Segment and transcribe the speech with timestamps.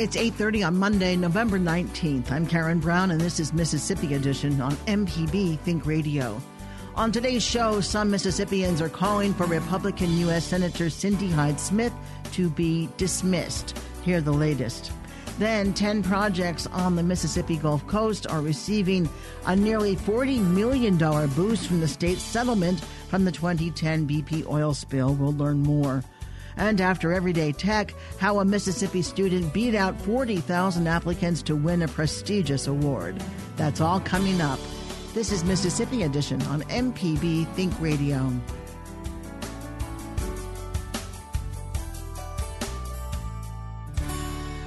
[0.00, 2.32] It's 8:30 on Monday, November 19th.
[2.32, 6.40] I'm Karen Brown and this is Mississippi Edition on MPB Think Radio.
[6.94, 10.46] On today's show, some Mississippians are calling for Republican U.S.
[10.46, 11.92] Senator Cindy Hyde Smith
[12.32, 13.78] to be dismissed.
[14.02, 14.90] Hear the latest.
[15.38, 19.06] Then, 10 projects on the Mississippi Gulf Coast are receiving
[19.44, 25.12] a nearly $40 million boost from the state's settlement from the 2010 BP oil spill.
[25.12, 26.02] We'll learn more.
[26.60, 31.88] And after Everyday Tech, how a Mississippi student beat out 40,000 applicants to win a
[31.88, 33.16] prestigious award.
[33.56, 34.60] That's all coming up.
[35.14, 38.30] This is Mississippi Edition on MPB Think Radio.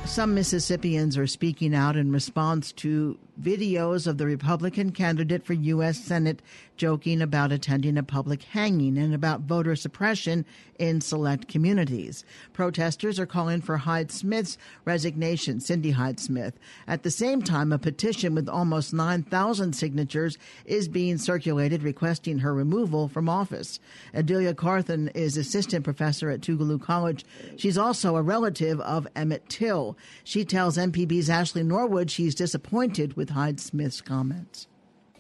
[0.05, 5.97] Some Mississippians are speaking out in response to videos of the Republican candidate for U.S.
[5.97, 6.41] Senate
[6.75, 10.45] joking about attending a public hanging and about voter suppression
[10.79, 12.25] in select communities.
[12.51, 16.59] Protesters are calling for Hyde Smith's resignation, Cindy Hyde Smith.
[16.87, 22.53] At the same time, a petition with almost 9,000 signatures is being circulated requesting her
[22.53, 23.79] removal from office.
[24.13, 27.23] Adelia Carthen is assistant professor at Tougaloo College.
[27.55, 29.97] She's also a relative of Emmett Till.
[30.23, 34.67] She tells MPB's Ashley Norwood she's disappointed with with Hyde Smith's comments.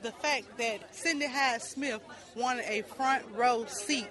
[0.01, 2.01] The fact that Cindy Hyde Smith
[2.35, 4.09] wanted a front row seat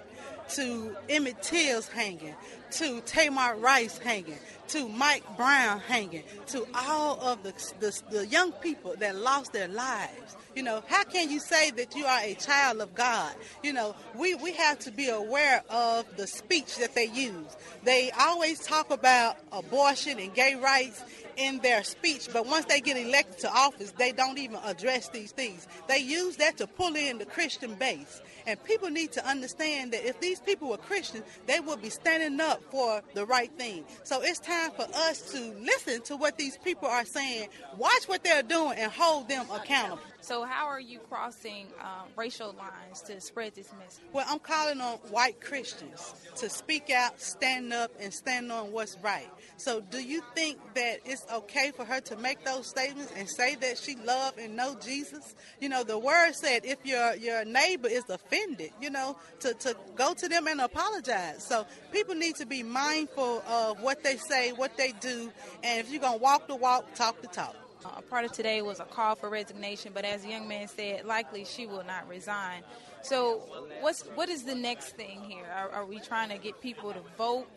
[0.55, 2.33] to Emmett Till's hanging,
[2.73, 4.37] to Tamir Rice hanging,
[4.69, 9.67] to Mike Brown hanging, to all of the, the, the young people that lost their
[9.67, 10.35] lives.
[10.55, 13.33] You know, how can you say that you are a child of God?
[13.63, 17.57] You know, we, we have to be aware of the speech that they use.
[17.83, 21.03] They always talk about abortion and gay rights
[21.37, 25.31] in their speech, but once they get elected to office, they don't even address these
[25.31, 25.67] things.
[25.87, 28.21] They use that to pull in the Christian base.
[28.45, 32.39] And people need to understand that if these people were Christians, they would be standing
[32.39, 33.85] up for the right thing.
[34.03, 38.23] So it's time for us to listen to what these people are saying, watch what
[38.23, 39.99] they're doing, and hold them accountable.
[40.23, 44.05] So, how are you crossing um, racial lines to spread this message?
[44.13, 48.97] Well, I'm calling on white Christians to speak out, stand up, and stand on what's
[49.03, 49.29] right.
[49.57, 53.55] So, do you think that it's okay for her to make those statements and say
[53.55, 55.35] that she love and know Jesus?
[55.59, 59.75] You know, the word said if your your neighbor is offended, you know, to, to
[59.95, 61.43] go to them and apologize.
[61.43, 65.31] So, people need to be mindful of what they say, what they do,
[65.63, 67.55] and if you're gonna walk the walk, talk the talk.
[67.85, 71.05] A part of today was a call for resignation, but as the young man said,
[71.05, 72.63] likely she will not resign.
[73.01, 73.41] So,
[73.81, 75.45] what's what is the next thing here?
[75.53, 77.47] Are, are we trying to get people to vote?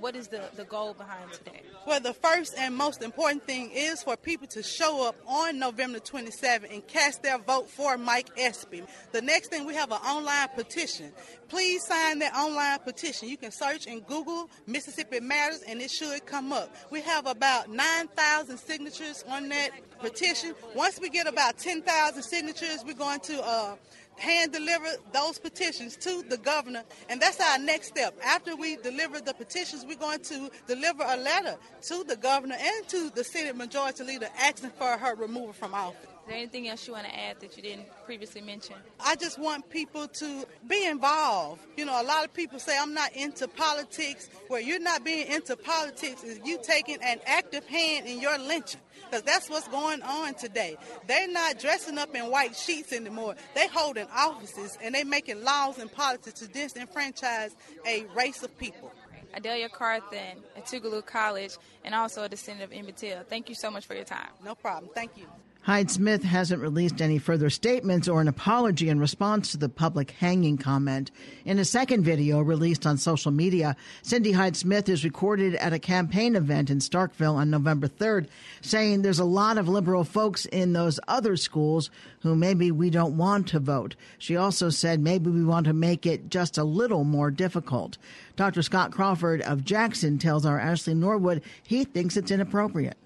[0.00, 1.60] What is the, the goal behind today?
[1.86, 5.98] Well, the first and most important thing is for people to show up on November
[5.98, 8.82] 27 and cast their vote for Mike Espy.
[9.12, 11.12] The next thing, we have an online petition.
[11.48, 13.28] Please sign that online petition.
[13.28, 16.74] You can search in Google Mississippi Matters and it should come up.
[16.90, 20.54] We have about 9,000 signatures on that petition.
[20.74, 23.76] Once we get about 10,000 signatures, we're going to uh,
[24.20, 28.14] hand deliver those petitions to the governor, and that's our next step.
[28.24, 31.56] After we deliver the petitions, we're going to deliver a letter
[31.88, 36.06] to the governor and to the Senate Majority Leader asking for her removal from office.
[36.30, 38.76] There anything else you want to add that you didn't previously mention?
[39.00, 41.60] I just want people to be involved.
[41.76, 44.30] You know, a lot of people say I'm not into politics.
[44.46, 48.80] Where you're not being into politics is you taking an active hand in your lynching
[49.06, 50.76] because that's what's going on today.
[51.08, 53.34] They're not dressing up in white sheets anymore.
[53.56, 58.92] They're holding offices and they're making laws and politics to disenfranchise a race of people.
[59.34, 63.24] Adelia Carthen at Tougaloo College and also a descendant of Emmett Till.
[63.24, 64.28] Thank you so much for your time.
[64.44, 64.92] No problem.
[64.94, 65.26] Thank you.
[65.62, 70.12] Hyde Smith hasn't released any further statements or an apology in response to the public
[70.12, 71.10] hanging comment.
[71.44, 75.78] In a second video released on social media, Cindy Hyde Smith is recorded at a
[75.78, 78.28] campaign event in Starkville on November 3rd,
[78.62, 81.90] saying there's a lot of liberal folks in those other schools
[82.20, 83.96] who maybe we don't want to vote.
[84.16, 87.98] She also said maybe we want to make it just a little more difficult.
[88.34, 88.62] Dr.
[88.62, 92.96] Scott Crawford of Jackson tells our Ashley Norwood he thinks it's inappropriate.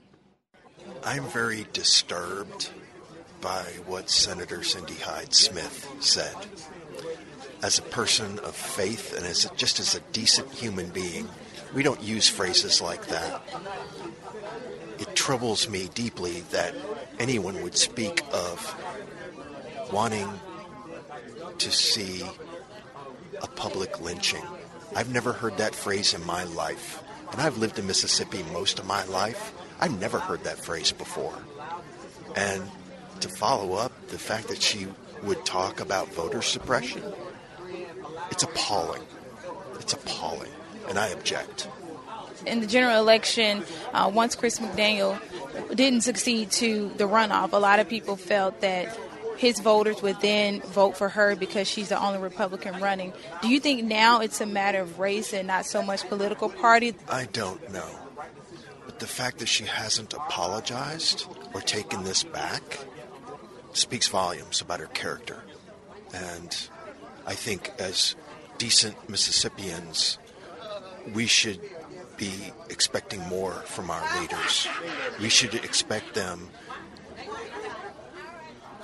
[1.06, 2.70] I'm very disturbed
[3.42, 6.34] by what Senator Cindy Hyde Smith said.
[7.62, 11.28] As a person of faith and as a, just as a decent human being,
[11.74, 13.42] we don't use phrases like that.
[14.98, 16.74] It troubles me deeply that
[17.18, 18.74] anyone would speak of
[19.92, 20.28] wanting
[21.58, 22.24] to see
[23.42, 24.42] a public lynching.
[24.96, 28.86] I've never heard that phrase in my life, and I've lived in Mississippi most of
[28.86, 29.52] my life.
[29.80, 31.36] I've never heard that phrase before.
[32.36, 32.62] And
[33.20, 34.86] to follow up, the fact that she
[35.22, 37.02] would talk about voter suppression,
[38.30, 39.02] it's appalling.
[39.78, 40.50] It's appalling.
[40.88, 41.68] And I object.
[42.46, 43.62] in the general election,
[43.92, 45.18] uh, once Chris McDaniel
[45.74, 48.98] didn't succeed to the runoff, a lot of people felt that
[49.36, 53.12] his voters would then vote for her because she's the only Republican running.
[53.42, 56.94] Do you think now it's a matter of race and not so much political party?
[57.08, 57.88] I don't know.
[58.94, 62.62] But the fact that she hasn't apologized or taken this back
[63.72, 65.42] speaks volumes about her character.
[66.14, 66.56] And
[67.26, 68.14] I think as
[68.56, 70.18] decent Mississippians,
[71.12, 71.60] we should
[72.16, 74.68] be expecting more from our leaders.
[75.20, 76.50] We should expect them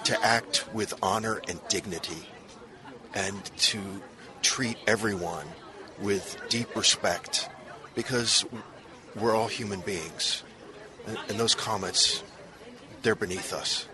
[0.02, 2.26] to act with honor and dignity
[3.14, 3.78] and to
[4.42, 5.46] treat everyone
[6.00, 7.48] with deep respect
[7.94, 8.44] because
[9.18, 10.42] we're all human beings.
[11.06, 12.22] And, those comets,
[13.02, 13.86] they're beneath us.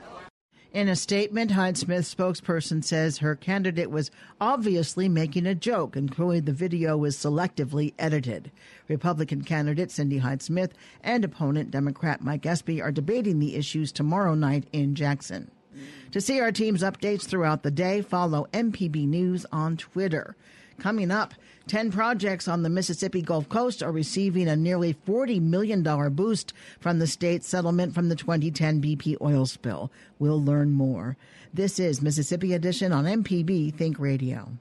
[0.73, 4.11] In a statement, Hyde Smith spokesperson says her candidate was
[4.43, 8.51] obviously making a joke quoted the video was selectively edited.
[8.87, 14.35] Republican candidate Cindy Hyde Smith and opponent Democrat Mike Espy are debating the issues tomorrow
[14.35, 15.51] night in Jackson.
[16.13, 20.37] To see our team's updates throughout the day, follow MPB News on Twitter.
[20.79, 21.33] Coming up,
[21.69, 25.83] 10 projects on the Mississippi Gulf Coast are receiving a nearly $40 million
[26.15, 29.91] boost from the state settlement from the 2010 BP oil spill.
[30.21, 31.17] We'll learn more.
[31.53, 34.53] This is Mississippi Edition on MPB Think Radio.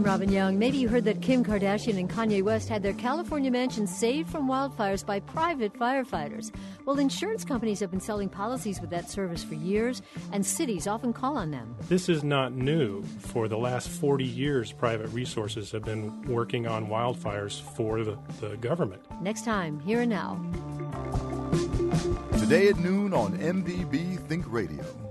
[0.00, 0.58] I'm Robin Young.
[0.58, 4.48] Maybe you heard that Kim Kardashian and Kanye West had their California mansion saved from
[4.48, 6.50] wildfires by private firefighters.
[6.86, 10.00] Well, insurance companies have been selling policies with that service for years,
[10.32, 11.76] and cities often call on them.
[11.90, 13.02] This is not new.
[13.02, 18.56] For the last 40 years, private resources have been working on wildfires for the, the
[18.56, 19.02] government.
[19.20, 20.40] Next time, here and now.
[22.38, 25.09] Today at noon on MPB Think Radio.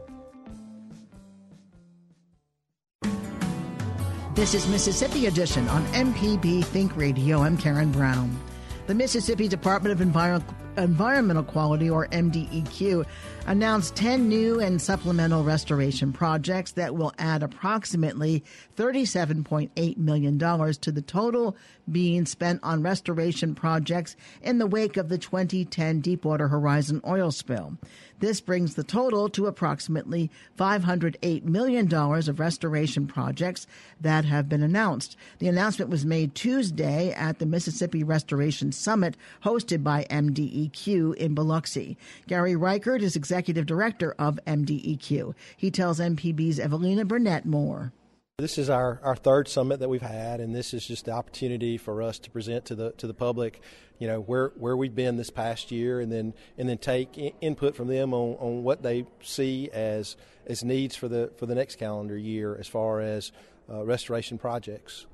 [4.40, 7.42] This is Mississippi Edition on MPB Think Radio.
[7.42, 8.40] I'm Karen Brown.
[8.88, 10.42] The Mississippi Department of Envir-
[10.78, 13.06] Environmental Quality, or MDEQ,
[13.48, 18.46] announced 10 new and supplemental restoration projects that will add approximately
[18.78, 21.58] $37.8 million to the total
[21.92, 27.78] being spent on restoration projects in the wake of the 2010 Deepwater Horizon oil spill.
[28.20, 33.66] This brings the total to approximately $508 million of restoration projects
[34.02, 35.16] that have been announced.
[35.40, 41.98] The announcement was made Tuesday at the Mississippi Restoration Summit hosted by MDEQ in Biloxi.
[42.28, 45.34] Gary Rikard is executive director of MDEQ.
[45.56, 47.94] He tells MPB's Evelina Burnett more.
[48.40, 51.78] This is our, our third summit that we've had, and this is just the opportunity
[51.78, 53.62] for us to present to the to the public,
[54.00, 57.76] you know, where, where we've been this past year, and then and then take input
[57.76, 60.16] from them on, on what they see as
[60.48, 63.32] as needs for the for the next calendar year as far as
[63.70, 65.06] uh, restoration projects.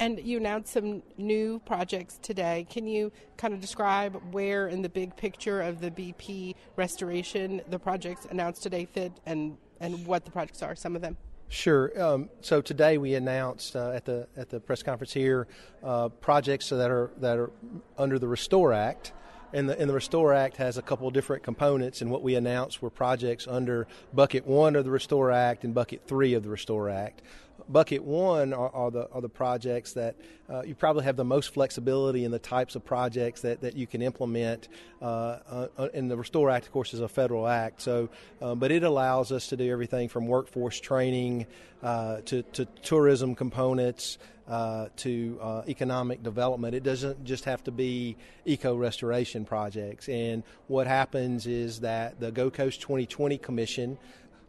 [0.00, 2.66] And you announced some new projects today.
[2.68, 7.78] Can you kind of describe where, in the big picture of the BP restoration, the
[7.78, 10.74] projects announced today fit, and and what the projects are?
[10.74, 11.16] Some of them.
[11.48, 11.92] Sure.
[12.00, 15.46] Um, so today we announced uh, at the at the press conference here
[15.82, 17.50] uh, projects that are that are
[17.96, 19.12] under the Restore Act.
[19.52, 22.82] And the, and the Restore Act has a couple different components, and what we announced
[22.82, 26.90] were projects under Bucket 1 of the Restore Act and Bucket 3 of the Restore
[26.90, 27.22] Act
[27.68, 30.16] bucket one are, are, the are the projects that
[30.48, 33.86] uh, you probably have the most flexibility in the types of projects that, that you
[33.86, 34.68] can implement.
[35.02, 35.38] Uh,
[35.76, 37.82] uh, and the Restore Act, of course, is a federal act.
[37.82, 38.08] So,
[38.40, 41.46] um, but it allows us to do everything from workforce training
[41.82, 44.18] uh, to, to tourism components.
[44.48, 46.72] Uh, to uh, economic development.
[46.72, 50.08] It doesn't just have to be eco restoration projects.
[50.08, 53.98] And what happens is that the Go Coast 2020 Commission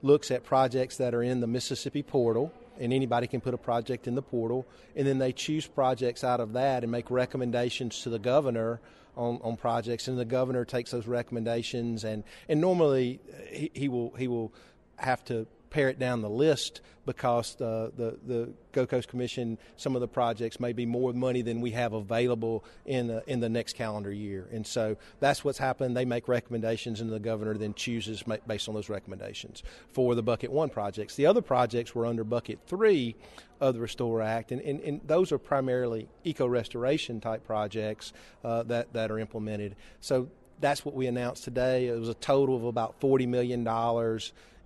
[0.03, 4.07] looks at projects that are in the Mississippi portal and anybody can put a project
[4.07, 4.65] in the portal,
[4.95, 8.79] and then they choose projects out of that and make recommendations to the governor
[9.15, 13.19] on, on projects, and the governor takes those recommendations, and, and normally
[13.49, 14.53] he, he will he will
[14.97, 15.47] have to
[15.85, 20.59] it down the list because the, the, the Go Coast Commission, some of the projects
[20.59, 24.47] may be more money than we have available in the, in the next calendar year.
[24.51, 25.95] And so that's what's happened.
[25.95, 30.51] They make recommendations, and the governor then chooses based on those recommendations for the Bucket
[30.51, 31.15] 1 projects.
[31.15, 33.15] The other projects were under Bucket 3
[33.61, 38.11] of the Restore Act, and, and, and those are primarily eco restoration type projects
[38.43, 39.75] uh, that, that are implemented.
[40.01, 40.27] So
[40.59, 41.87] that's what we announced today.
[41.87, 43.63] It was a total of about $40 million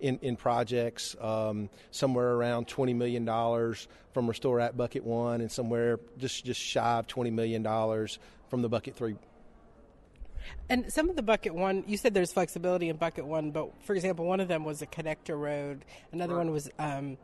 [0.02, 3.24] in, in projects, um, somewhere around $20 million
[4.12, 7.62] from Restore Act Bucket 1 and somewhere just, just shy of $20 million
[8.48, 9.16] from the Bucket 3
[10.68, 13.94] and some of the bucket one, you said there's flexibility in bucket one, but for
[13.94, 15.84] example, one of them was a connector road.
[16.10, 16.44] Another right.
[16.44, 17.16] one was um,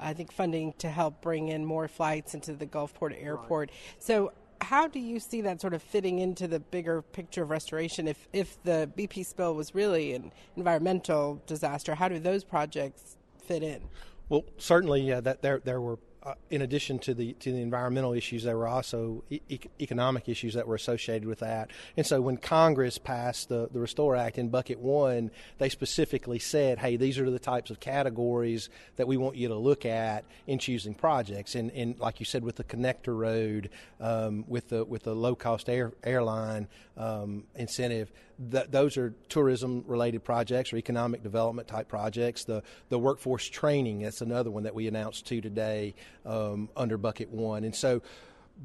[0.00, 3.70] I think, funding to help bring in more flights into the Gulfport Airport.
[3.98, 8.06] So, how do you see that sort of fitting into the bigger picture of restoration?
[8.06, 13.62] If if the BP spill was really an environmental disaster, how do those projects fit
[13.62, 13.82] in?
[14.28, 18.12] Well, certainly, yeah, that there there were uh, in addition to the to the environmental
[18.12, 19.40] issues, there were also e-
[19.80, 21.70] economic issues that were associated with that.
[21.96, 26.78] And so, when Congress passed the the Restore Act in bucket one, they specifically said,
[26.78, 30.58] "Hey, these are the types of categories that we want you to look at in
[30.58, 35.04] choosing projects." And, and like you said, with the connector road, um, with the with
[35.04, 38.12] the low cost air, airline um, incentive,
[38.50, 42.44] th- those are tourism related projects or economic development type projects.
[42.44, 45.94] The the workforce training that's another one that we announced to today
[46.24, 48.02] um, under bucket one, and so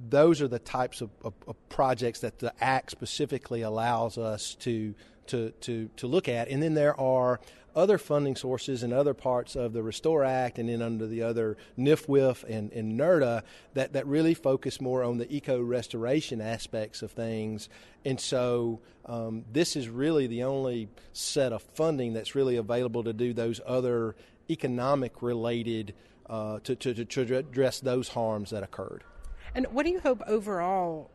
[0.09, 4.93] those are the types of, of, of, projects that the act specifically allows us to
[5.27, 7.39] to to to look at, and then there are
[7.75, 11.57] other funding sources and other parts of the Restore Act and then under the other
[11.77, 17.11] NFWF and, and NRDA that, that really focus more on the eco restoration aspects of
[17.11, 17.69] things.
[18.05, 23.13] And so um, this is really the only set of funding that's really available to
[23.13, 24.15] do those other
[24.49, 25.93] economic related,
[26.29, 29.03] uh, to, to, to address those harms that occurred.
[29.53, 31.09] And what do you hope overall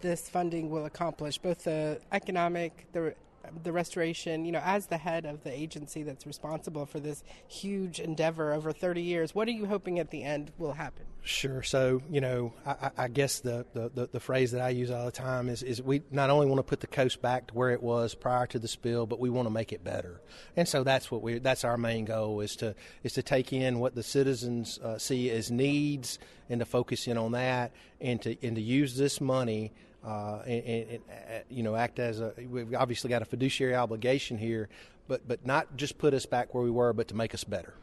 [0.00, 3.14] this funding will accomplish, both the economic, the
[3.62, 8.00] the restoration, you know, as the head of the agency that's responsible for this huge
[8.00, 11.04] endeavor over 30 years, what are you hoping at the end will happen?
[11.22, 11.62] Sure.
[11.64, 15.10] So, you know, I, I guess the, the, the, phrase that I use all the
[15.10, 17.82] time is, is we not only want to put the coast back to where it
[17.82, 20.20] was prior to the spill, but we want to make it better.
[20.54, 23.80] And so that's what we that's our main goal is to is to take in
[23.80, 28.36] what the citizens uh, see as needs and to focus in on that and to
[28.46, 29.72] and to use this money
[30.04, 33.74] uh, and, and, and, uh, you know act as a we've obviously got a fiduciary
[33.74, 34.68] obligation here,
[35.08, 37.74] but but not just put us back where we were, but to make us better.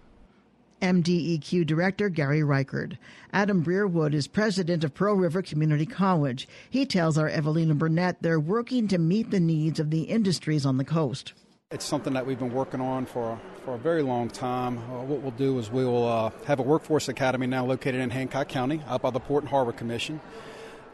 [0.83, 2.97] MDEQ Director Gary Rikard.
[3.31, 6.45] Adam Breerwood is president of Pearl River Community College.
[6.69, 10.75] He tells our Evelina Burnett they're working to meet the needs of the industries on
[10.75, 11.31] the coast.
[11.71, 14.77] It's something that we've been working on for, for a very long time.
[14.77, 18.09] Uh, what we'll do is we will uh, have a workforce academy now located in
[18.09, 20.19] Hancock County, out by the Port and Harbor Commission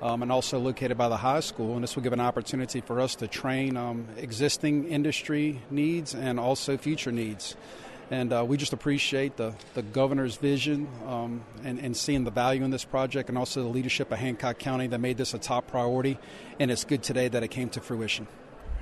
[0.01, 1.75] um, and also located by the high school.
[1.75, 6.39] And this will give an opportunity for us to train um, existing industry needs and
[6.39, 7.55] also future needs.
[8.11, 12.63] And uh, we just appreciate the, the governor's vision um, and, and seeing the value
[12.63, 15.67] in this project and also the leadership of Hancock County that made this a top
[15.67, 16.17] priority.
[16.59, 18.27] And it's good today that it came to fruition.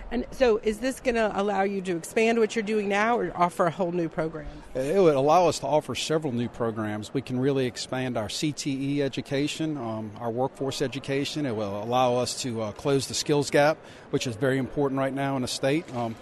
[0.09, 3.31] And so, is this going to allow you to expand what you're doing now or
[3.35, 4.47] offer a whole new program?
[4.73, 7.13] It would allow us to offer several new programs.
[7.13, 11.45] We can really expand our CTE education, um, our workforce education.
[11.45, 13.77] It will allow us to uh, close the skills gap,
[14.11, 15.93] which is very important right now in the state.
[15.93, 16.15] Um,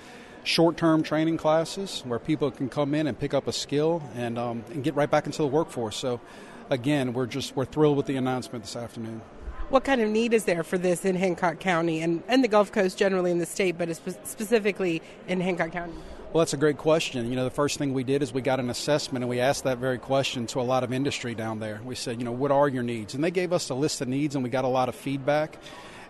[0.45, 4.37] Short term training classes where people can come in and pick up a skill and,
[4.37, 5.97] um, and get right back into the workforce.
[5.97, 6.21] So,
[6.69, 9.21] again, we're just we're thrilled with the announcement this afternoon.
[9.69, 12.71] What kind of need is there for this in Hancock County and, and the Gulf
[12.71, 15.93] Coast generally in the state, but specifically in Hancock County?
[16.31, 17.27] Well, that's a great question.
[17.29, 19.63] You know, the first thing we did is we got an assessment and we asked
[19.63, 21.81] that very question to a lot of industry down there.
[21.83, 23.15] We said, you know, what are your needs?
[23.15, 25.57] And they gave us a list of needs and we got a lot of feedback.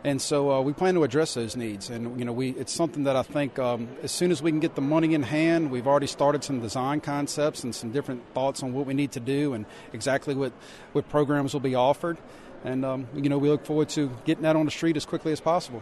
[0.04, 1.90] And so uh, we plan to address those needs.
[1.90, 4.60] And, you know, we, it's something that I think um, as soon as we can
[4.60, 8.62] get the money in hand, we've already started some design concepts and some different thoughts
[8.64, 10.52] on what we need to do and exactly what,
[10.92, 12.18] what programs will be offered
[12.66, 15.32] and um, you know we look forward to getting that on the street as quickly
[15.32, 15.82] as possible.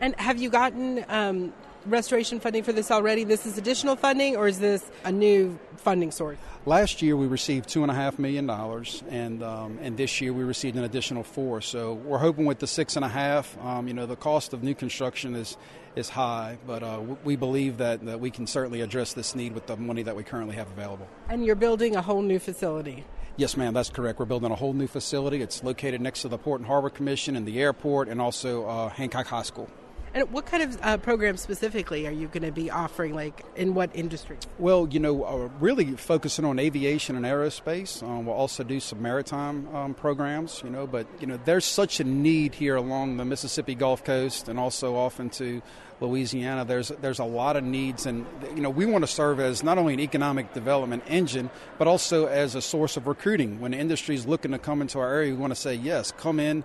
[0.00, 1.52] And have you gotten um,
[1.84, 3.24] restoration funding for this already?
[3.24, 6.38] This is additional funding, or is this a new funding source?
[6.64, 10.32] Last year we received two and a half million dollars, and um, and this year
[10.32, 11.60] we received an additional four.
[11.60, 14.62] So we're hoping with the six and a half, um, you know, the cost of
[14.62, 15.56] new construction is
[15.96, 19.66] is high, but uh, we believe that, that we can certainly address this need with
[19.66, 21.08] the money that we currently have available.
[21.28, 23.04] And you're building a whole new facility.
[23.36, 24.18] Yes, ma'am, that's correct.
[24.18, 25.40] We're building a whole new facility.
[25.40, 28.88] It's located next to the Port and Harbor Commission and the airport and also uh,
[28.90, 29.68] Hancock High School.
[30.12, 33.74] And what kind of uh, programs specifically are you going to be offering, like in
[33.74, 34.38] what industry?
[34.58, 38.02] Well, you know, uh, really focusing on aviation and aerospace.
[38.02, 42.00] Um, we'll also do some maritime um, programs, you know, but, you know, there's such
[42.00, 45.62] a need here along the Mississippi Gulf Coast and also off into
[46.00, 46.64] Louisiana.
[46.64, 49.78] There's there's a lot of needs, and you know we want to serve as not
[49.78, 53.60] only an economic development engine, but also as a source of recruiting.
[53.60, 56.40] When industry is looking to come into our area, we want to say yes, come
[56.40, 56.64] in.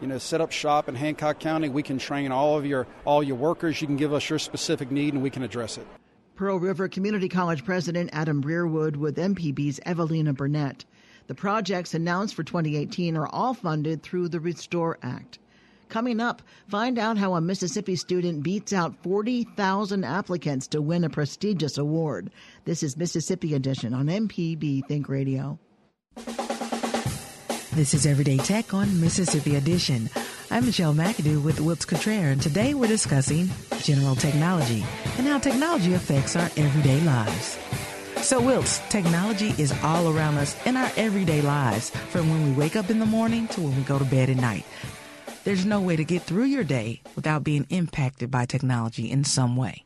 [0.00, 1.68] You know, set up shop in Hancock County.
[1.68, 3.80] We can train all of your all your workers.
[3.80, 5.86] You can give us your specific need, and we can address it.
[6.36, 10.84] Pearl River Community College President Adam Breerwood with MPB's Evelina Burnett.
[11.26, 15.40] The projects announced for 2018 are all funded through the Restore Act.
[15.88, 21.10] Coming up, find out how a Mississippi student beats out 40,000 applicants to win a
[21.10, 22.30] prestigious award.
[22.64, 25.58] This is Mississippi Edition on MPB Think Radio.
[27.72, 30.08] This is Everyday Tech on Mississippi Edition.
[30.50, 33.50] I'm Michelle McAdoo with Wilts Cottrell, and today we're discussing
[33.82, 34.84] general technology
[35.18, 37.58] and how technology affects our everyday lives.
[38.22, 42.74] So, Wilts, technology is all around us in our everyday lives, from when we wake
[42.74, 44.64] up in the morning to when we go to bed at night.
[45.44, 49.56] There's no way to get through your day without being impacted by technology in some
[49.56, 49.84] way.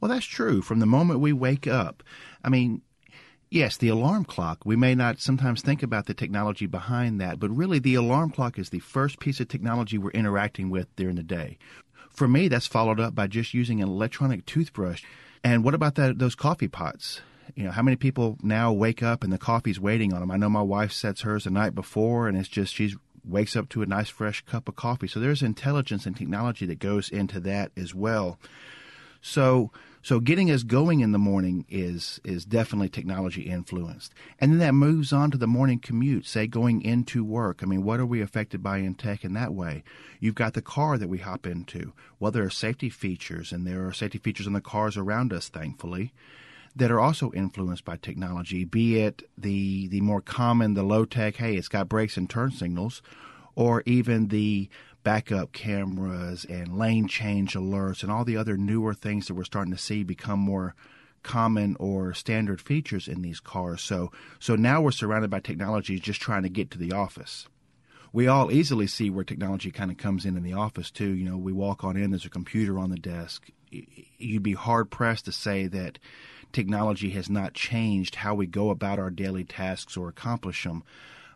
[0.00, 0.60] Well, that's true.
[0.60, 2.02] From the moment we wake up,
[2.44, 2.82] I mean,
[3.48, 4.64] Yes, the alarm clock.
[4.64, 8.58] We may not sometimes think about the technology behind that, but really the alarm clock
[8.58, 11.58] is the first piece of technology we're interacting with during the day.
[12.10, 15.04] For me, that's followed up by just using an electronic toothbrush.
[15.44, 17.20] And what about that those coffee pots?
[17.54, 20.32] You know, how many people now wake up and the coffee's waiting on them?
[20.32, 23.68] I know my wife sets hers the night before and it's just she wakes up
[23.68, 25.06] to a nice fresh cup of coffee.
[25.06, 28.40] So there's intelligence and technology that goes into that as well.
[29.20, 29.70] So
[30.06, 34.14] so getting us going in the morning is is definitely technology influenced.
[34.38, 37.58] And then that moves on to the morning commute, say going into work.
[37.60, 39.82] I mean, what are we affected by in tech in that way?
[40.20, 41.92] You've got the car that we hop into.
[42.20, 45.48] Well, there are safety features and there are safety features in the cars around us,
[45.48, 46.12] thankfully,
[46.76, 51.34] that are also influenced by technology, be it the the more common, the low tech,
[51.34, 53.02] hey, it's got brakes and turn signals,
[53.56, 54.68] or even the
[55.06, 59.72] backup cameras and lane change alerts and all the other newer things that we're starting
[59.72, 60.74] to see become more
[61.22, 63.80] common or standard features in these cars.
[63.80, 64.10] So
[64.40, 67.46] so now we're surrounded by technology just trying to get to the office.
[68.12, 71.14] We all easily see where technology kind of comes in in the office too.
[71.14, 73.48] You know, we walk on in, there's a computer on the desk.
[73.70, 76.00] You'd be hard pressed to say that
[76.52, 80.82] technology has not changed how we go about our daily tasks or accomplish them.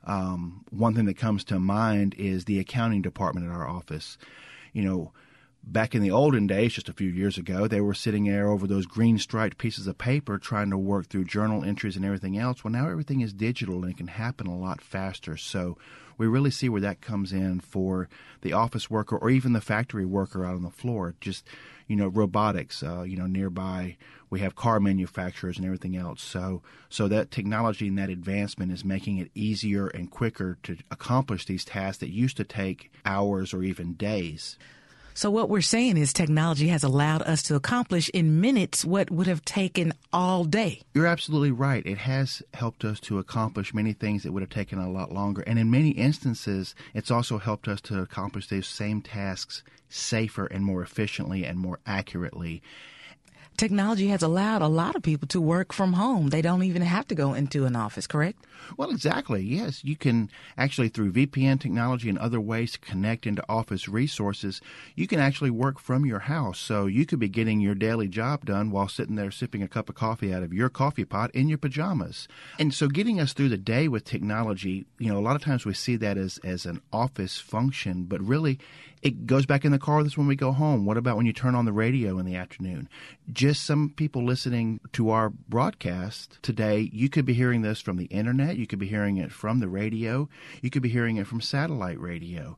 [0.04, 4.16] Um, one thing that comes to mind is the accounting department at our office.
[4.72, 5.12] You know,
[5.62, 8.66] back in the olden days, just a few years ago, they were sitting there over
[8.66, 12.64] those green striped pieces of paper trying to work through journal entries and everything else.
[12.64, 15.36] Well, now everything is digital and it can happen a lot faster.
[15.36, 15.76] So
[16.20, 18.06] we really see where that comes in for
[18.42, 21.14] the office worker or even the factory worker out on the floor.
[21.18, 21.48] Just,
[21.86, 23.96] you know, robotics, uh, you know, nearby
[24.28, 26.20] we have car manufacturers and everything else.
[26.20, 31.46] So, so that technology and that advancement is making it easier and quicker to accomplish
[31.46, 34.58] these tasks that used to take hours or even days.
[35.14, 39.26] So what we're saying is technology has allowed us to accomplish in minutes what would
[39.26, 40.82] have taken all day.
[40.94, 41.84] You're absolutely right.
[41.84, 45.42] It has helped us to accomplish many things that would have taken a lot longer.
[45.42, 50.64] And in many instances, it's also helped us to accomplish those same tasks safer and
[50.64, 52.62] more efficiently and more accurately
[53.56, 56.28] technology has allowed a lot of people to work from home.
[56.30, 58.44] They don't even have to go into an office, correct?
[58.76, 59.42] Well, exactly.
[59.42, 64.60] Yes, you can actually through VPN technology and other ways to connect into office resources,
[64.94, 66.58] you can actually work from your house.
[66.58, 69.88] So you could be getting your daily job done while sitting there sipping a cup
[69.88, 72.28] of coffee out of your coffee pot in your pajamas.
[72.58, 75.64] And so getting us through the day with technology, you know, a lot of times
[75.64, 78.58] we see that as as an office function, but really
[79.02, 80.84] it goes back in the car us when we go home.
[80.84, 82.88] What about when you turn on the radio in the afternoon?
[83.32, 88.06] Just some people listening to our broadcast today, you could be hearing this from the
[88.06, 90.28] internet, you could be hearing it from the radio,
[90.62, 92.56] you could be hearing it from satellite radio.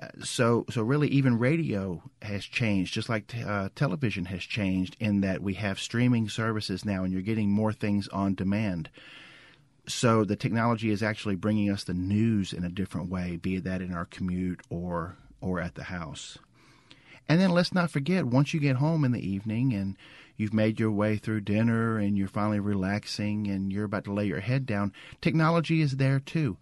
[0.00, 4.96] Uh, so, so really, even radio has changed, just like t- uh, television has changed,
[5.00, 8.90] in that we have streaming services now, and you're getting more things on demand
[9.88, 13.80] so the technology is actually bringing us the news in a different way, be that
[13.80, 16.38] in our commute or or at the house.
[17.28, 19.96] And then let's not forget, once you get home in the evening and
[20.36, 24.26] you've made your way through dinner and you're finally relaxing and you're about to lay
[24.26, 26.56] your head down, technology is there too.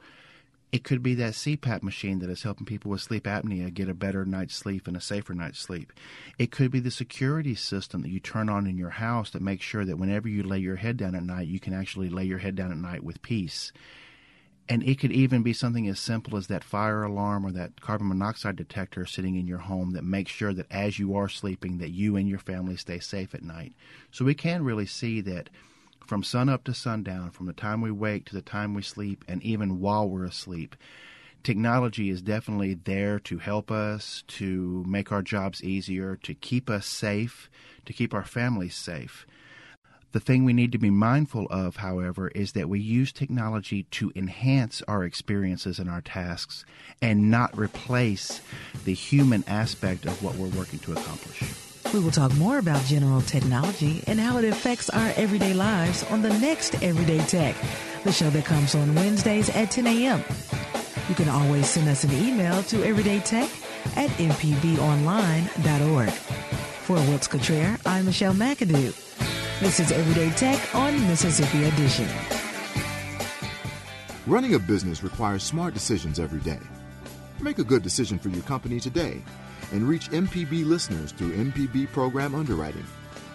[0.72, 3.94] It could be that CPAP machine that is helping people with sleep apnea get a
[3.94, 5.92] better night's sleep and a safer night's sleep.
[6.36, 9.64] It could be the security system that you turn on in your house that makes
[9.64, 12.38] sure that whenever you lay your head down at night, you can actually lay your
[12.38, 13.70] head down at night with peace.
[14.68, 18.08] And it could even be something as simple as that fire alarm or that carbon
[18.08, 21.90] monoxide detector sitting in your home that makes sure that as you are sleeping that
[21.90, 23.74] you and your family stay safe at night.
[24.10, 25.50] So we can really see that
[26.06, 29.24] from sun up to sundown, from the time we wake to the time we sleep,
[29.28, 30.76] and even while we're asleep,
[31.42, 36.86] technology is definitely there to help us, to make our jobs easier, to keep us
[36.86, 37.50] safe,
[37.84, 39.26] to keep our families safe.
[40.14, 44.12] The thing we need to be mindful of, however, is that we use technology to
[44.14, 46.64] enhance our experiences and our tasks
[47.02, 48.40] and not replace
[48.84, 51.42] the human aspect of what we're working to accomplish.
[51.92, 56.22] We will talk more about general technology and how it affects our everyday lives on
[56.22, 57.56] the next Everyday Tech,
[58.04, 60.22] the show that comes on Wednesdays at 10 a.m.
[61.08, 66.10] You can always send us an email to everydaytech at mpbonline.org.
[66.84, 69.13] For Wilts Cottrell, I'm Michelle McAdoo.
[69.60, 72.08] This is Everyday Tech on Mississippi Edition.
[74.26, 76.58] Running a business requires smart decisions every day.
[77.40, 79.22] Make a good decision for your company today
[79.70, 82.82] and reach MPB listeners through MPB program underwriting.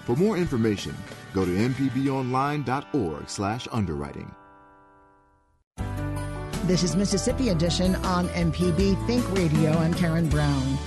[0.03, 0.93] For more information,
[1.33, 4.35] go to mpbonline.org/underwriting.
[6.65, 9.71] This is Mississippi Edition on MPB Think Radio.
[9.71, 10.77] I'm Karen Brown.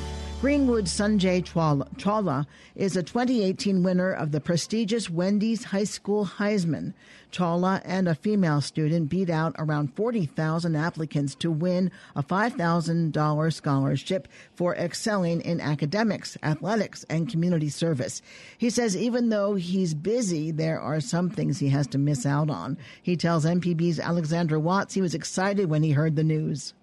[0.42, 6.94] Greenwood Sanjay Chawla is a 2018 winner of the prestigious Wendy's High School Heisman.
[7.30, 14.26] Chawla and a female student beat out around 40,000 applicants to win a $5,000 scholarship
[14.56, 18.20] for excelling in academics, athletics, and community service.
[18.58, 22.50] He says even though he's busy, there are some things he has to miss out
[22.50, 22.78] on.
[23.00, 26.74] He tells MPB's Alexandra Watts he was excited when he heard the news.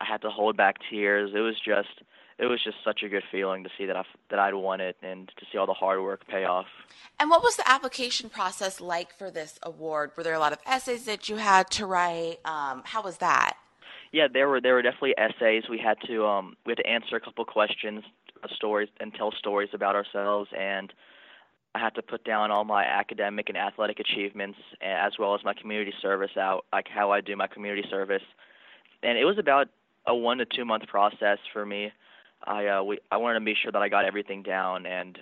[0.00, 1.30] I had to hold back tears.
[1.34, 2.02] It was just
[2.38, 4.96] it was just such a good feeling to see that I that I'd won it
[5.02, 6.66] and to see all the hard work pay off.
[7.18, 10.10] And what was the application process like for this award?
[10.16, 12.38] Were there a lot of essays that you had to write?
[12.44, 13.56] Um, how was that?
[14.12, 15.64] Yeah, there were there were definitely essays.
[15.68, 18.04] We had to um, we had to answer a couple questions,
[18.42, 20.50] uh, stories, and tell stories about ourselves.
[20.56, 20.92] And
[21.74, 25.54] I had to put down all my academic and athletic achievements, as well as my
[25.54, 28.22] community service out, like how I do my community service.
[29.02, 29.68] And it was about
[30.06, 31.92] a one to two month process for me.
[32.46, 35.18] I uh, we I wanted to make sure that I got everything down and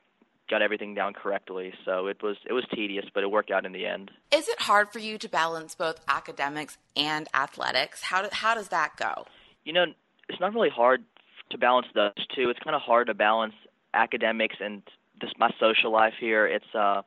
[0.48, 1.72] got everything down correctly.
[1.84, 4.10] So it was it was tedious, but it worked out in the end.
[4.32, 8.02] Is it hard for you to balance both academics and athletics?
[8.02, 9.26] How do, how does that go?
[9.64, 9.86] You know,
[10.28, 11.04] it's not really hard
[11.50, 12.50] to balance those two.
[12.50, 13.54] It's kind of hard to balance
[13.94, 14.82] academics and
[15.20, 16.46] just my social life here.
[16.46, 17.02] It's uh, I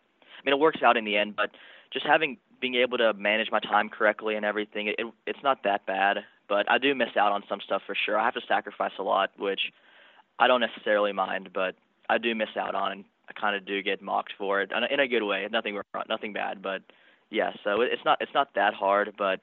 [0.46, 1.52] mean, it works out in the end, but
[1.94, 5.64] just having being able to manage my time correctly and everything, it, it it's not
[5.64, 6.18] that bad.
[6.50, 8.18] But I do miss out on some stuff for sure.
[8.18, 9.60] I have to sacrifice a lot, which
[10.40, 11.76] I don't necessarily mind, but
[12.10, 13.06] I do miss out on.
[13.30, 15.48] I kind of do get mocked for it in a good way.
[15.52, 16.82] Nothing nothing bad, but
[17.30, 17.52] yeah.
[17.64, 19.42] So it's not it's not that hard, but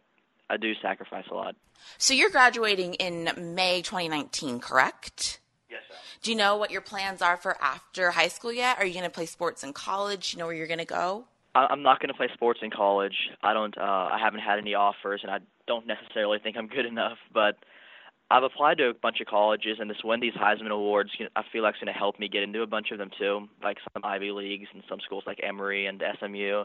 [0.48, 1.56] I do sacrifice a lot.
[1.98, 5.40] So you're graduating in May 2019, correct?
[5.68, 5.82] Yes.
[5.88, 5.94] Sir.
[6.22, 8.78] Do you know what your plans are for after high school yet?
[8.78, 10.32] Are you going to play sports in college?
[10.32, 11.24] You know where you're going to go?
[11.54, 13.14] I'm not going to play sports in college.
[13.42, 13.76] I don't.
[13.78, 17.18] Uh, I haven't had any offers, and I don't necessarily think I'm good enough.
[17.32, 17.56] But
[18.34, 21.76] I've applied to a bunch of colleges, and this Wendy's Heisman Awards, I feel like,
[21.76, 24.32] is going to help me get into a bunch of them too, like some Ivy
[24.32, 26.64] Leagues and some schools like Emory and SMU.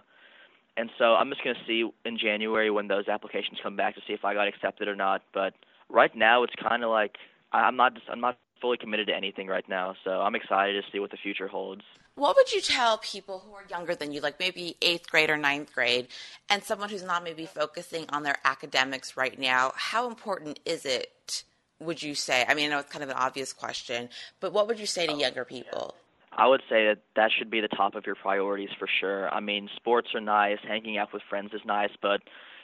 [0.78, 4.02] And so I'm just going to see in January when those applications come back to
[4.08, 5.22] see if I got accepted or not.
[5.32, 5.54] But
[5.90, 7.18] right now, it's kind of like
[7.52, 9.94] I'm not I'm not fully committed to anything right now.
[10.04, 11.84] So I'm excited to see what the future holds.
[12.16, 15.38] What would you tell people who are younger than you, like maybe eighth grade or
[15.38, 16.08] ninth grade,
[16.50, 19.72] and someone who's not maybe focusing on their academics right now?
[19.76, 21.44] How important is it
[21.80, 22.46] would you say?
[22.48, 25.08] I mean, I know it's kind of an obvious question, but what would you say
[25.08, 25.18] to oh.
[25.18, 25.96] younger people?
[26.32, 29.34] I would say that that should be the top of your priorities for sure.
[29.34, 32.22] I mean, sports are nice, hanging out with friends is nice, but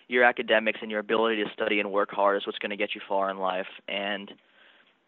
[0.08, 2.94] your academics and your ability to study and work hard is what's going to get
[2.94, 4.32] you far in life, and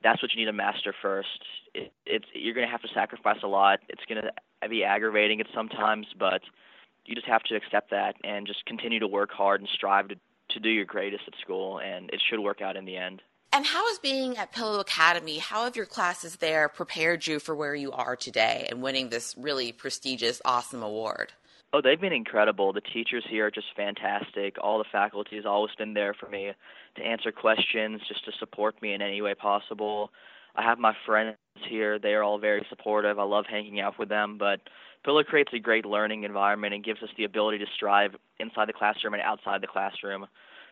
[0.04, 1.44] that's what you need to master first.
[1.74, 3.80] It, it's you're going to have to sacrifice a lot.
[3.90, 6.42] It's going to be aggravating at sometimes, but
[7.06, 10.16] you just have to accept that and just continue to work hard and strive to
[10.50, 13.22] to do your greatest at school, and it should work out in the end.
[13.54, 17.56] And how has being at Pillow Academy, how have your classes there prepared you for
[17.56, 21.34] where you are today and winning this really prestigious, awesome award?
[21.74, 22.72] Oh, they've been incredible.
[22.72, 24.58] The teachers here are just fantastic.
[24.62, 26.52] All the faculty has always been there for me
[26.96, 30.12] to answer questions, just to support me in any way possible.
[30.56, 32.00] I have my friends here.
[32.00, 33.20] They are all very supportive.
[33.20, 34.62] I love hanging out with them, but
[35.04, 38.74] Pillow creates a great learning environment and gives us the ability to strive inside the
[38.74, 40.26] classroom and outside the classroom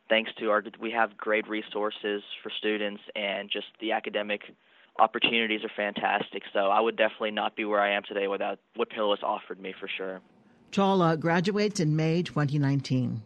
[0.09, 4.41] thanks to our we have great resources for students and just the academic
[4.99, 6.43] opportunities are fantastic.
[6.53, 9.59] So I would definitely not be where I am today without what Pillow has offered
[9.59, 10.21] me for sure.
[10.71, 13.21] Chawla graduates in May 2019.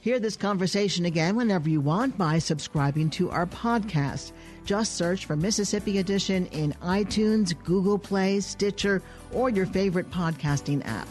[0.00, 4.30] Hear this conversation again whenever you want by subscribing to our podcast.
[4.64, 9.02] Just search for Mississippi Edition in iTunes, Google Play, Stitcher,
[9.32, 11.08] or your favorite podcasting app.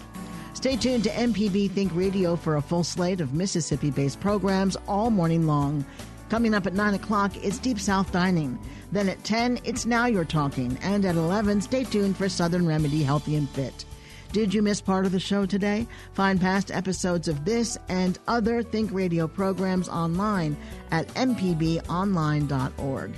[0.55, 5.11] Stay tuned to MPB Think Radio for a full slate of Mississippi based programs all
[5.11, 5.85] morning long.
[6.29, 8.57] Coming up at 9 o'clock, it's Deep South Dining.
[8.91, 10.77] Then at 10, it's Now You're Talking.
[10.81, 13.85] And at 11, stay tuned for Southern Remedy Healthy and Fit.
[14.31, 15.87] Did you miss part of the show today?
[16.13, 20.57] Find past episodes of this and other Think Radio programs online
[20.89, 23.13] at mpbonline.org.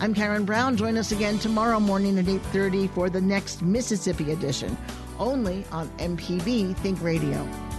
[0.00, 0.78] I'm Karen Brown.
[0.78, 4.78] Join us again tomorrow morning at 8:30 for the next Mississippi edition
[5.20, 7.69] only on MPB Think Radio.